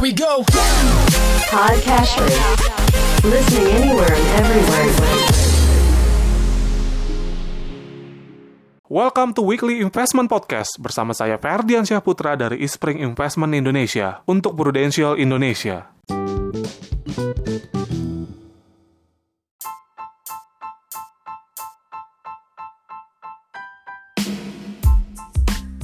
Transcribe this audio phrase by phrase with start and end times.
[0.00, 0.40] Here we go.
[3.20, 4.88] Listening anywhere and everywhere.
[8.88, 15.20] Welcome to Weekly Investment Podcast bersama saya Ferdian Syahputra dari Ispring Investment Indonesia untuk Prudential
[15.20, 15.92] Indonesia.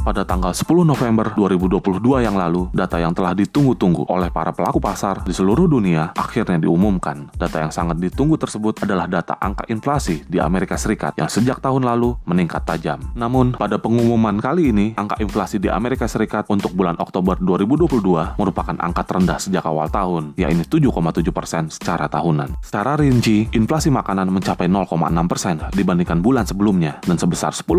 [0.07, 5.27] Pada tanggal 10 November 2022 yang lalu, data yang telah ditunggu-tunggu oleh para pelaku pasar
[5.27, 7.27] di seluruh dunia akhirnya diumumkan.
[7.34, 11.83] Data yang sangat ditunggu tersebut adalah data angka inflasi di Amerika Serikat yang sejak tahun
[11.83, 13.02] lalu meningkat tajam.
[13.19, 18.78] Namun, pada pengumuman kali ini, angka inflasi di Amerika Serikat untuk bulan Oktober 2022 merupakan
[18.78, 22.55] angka terendah sejak awal tahun, yaitu 7,7 persen secara tahunan.
[22.62, 24.86] Secara rinci, inflasi makanan mencapai 0,6
[25.27, 27.75] persen dibandingkan bulan sebelumnya dan sebesar 10,9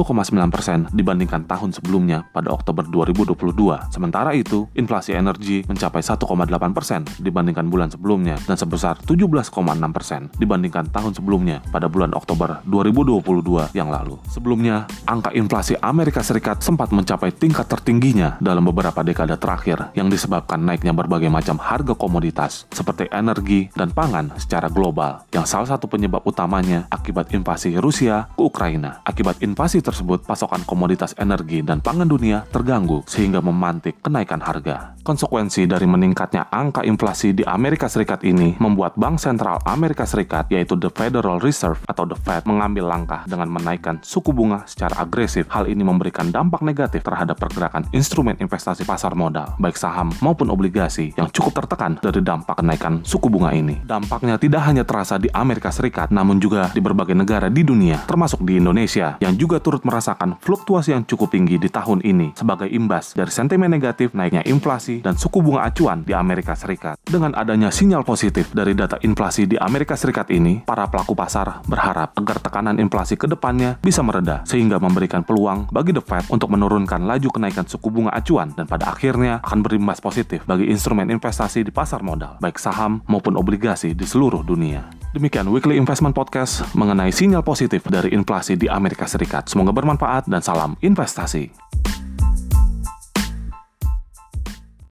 [0.51, 3.93] persen dibandingkan tahun sebelumnya pada Oktober 2022.
[3.93, 6.25] Sementara itu, inflasi energi mencapai 1,8
[6.71, 9.51] persen dibandingkan bulan sebelumnya dan sebesar 17,6
[9.91, 14.17] persen dibandingkan tahun sebelumnya pada bulan Oktober 2022 yang lalu.
[14.31, 20.59] Sebelumnya, angka inflasi Amerika Serikat sempat mencapai tingkat tertingginya dalam beberapa dekade terakhir yang disebabkan
[20.63, 26.23] naiknya berbagai macam harga komoditas seperti energi dan pangan secara global yang salah satu penyebab
[26.23, 28.99] utamanya akibat invasi Rusia ke Ukraina.
[29.03, 34.97] Akibat invasi tersebut, pasokan komoditas energi dan pangan dunia terganggu sehingga memantik kenaikan harga.
[35.07, 40.75] Konsekuensi dari meningkatnya angka inflasi di Amerika Serikat ini membuat Bank Sentral Amerika Serikat yaitu
[40.75, 45.47] The Federal Reserve atau The Fed mengambil langkah dengan menaikkan suku bunga secara agresif.
[45.47, 51.15] Hal ini memberikan dampak negatif terhadap pergerakan instrumen investasi pasar modal, baik saham maupun obligasi
[51.15, 53.79] yang cukup tertekan dari dampak kenaikan suku bunga ini.
[53.87, 58.43] Dampaknya tidak hanya terasa di Amerika Serikat, namun juga di berbagai negara di dunia, termasuk
[58.43, 63.17] di Indonesia, yang juga turut merasakan fluktuasi yang cukup tinggi di tahun ini sebagai imbas
[63.17, 67.01] dari sentimen negatif naiknya inflasi dan suku bunga acuan di Amerika Serikat.
[67.01, 72.13] Dengan adanya sinyal positif dari data inflasi di Amerika Serikat ini, para pelaku pasar berharap
[72.13, 77.09] agar tekanan inflasi ke depannya bisa mereda sehingga memberikan peluang bagi The Fed untuk menurunkan
[77.09, 81.73] laju kenaikan suku bunga acuan dan pada akhirnya akan berimbas positif bagi instrumen investasi di
[81.73, 84.85] pasar modal, baik saham maupun obligasi di seluruh dunia.
[85.15, 89.49] Demikian Weekly Investment Podcast mengenai sinyal positif dari inflasi di Amerika Serikat.
[89.49, 91.66] Semoga bermanfaat dan salam investasi.